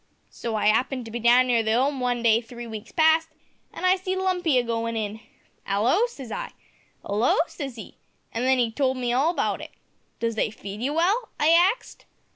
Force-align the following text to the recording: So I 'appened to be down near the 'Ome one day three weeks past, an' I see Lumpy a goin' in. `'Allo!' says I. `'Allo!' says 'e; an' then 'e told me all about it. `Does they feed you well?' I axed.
So 0.31 0.55
I 0.55 0.65
'appened 0.65 1.05
to 1.05 1.11
be 1.11 1.19
down 1.19 1.45
near 1.45 1.61
the 1.61 1.73
'Ome 1.73 1.99
one 1.99 2.23
day 2.23 2.41
three 2.41 2.65
weeks 2.65 2.91
past, 2.91 3.29
an' 3.71 3.85
I 3.85 3.97
see 3.97 4.15
Lumpy 4.15 4.57
a 4.57 4.63
goin' 4.63 4.97
in. 4.97 5.19
`'Allo!' 5.67 6.07
says 6.09 6.31
I. 6.31 6.53
`'Allo!' 7.05 7.35
says 7.45 7.77
'e; 7.77 7.99
an' 8.33 8.43
then 8.43 8.59
'e 8.59 8.71
told 8.71 8.97
me 8.97 9.13
all 9.13 9.29
about 9.29 9.61
it. 9.61 9.69
`Does 10.19 10.33
they 10.33 10.49
feed 10.49 10.81
you 10.81 10.95
well?' 10.95 11.29
I 11.39 11.49
axed. 11.51 12.05